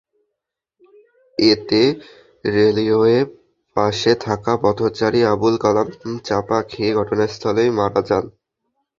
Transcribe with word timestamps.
এতে 1.37 1.81
রেলিংয়ের 2.45 3.25
পাশে 3.75 4.11
থাকা 4.25 4.53
পথচারী 4.63 5.19
আবুল 5.33 5.55
কালাম 5.57 5.87
চাপা 6.25 6.59
খেয়ে 6.69 6.91
ঘটনাস্থলেই 6.99 7.69
মারা 7.77 8.01
যান। 8.07 8.25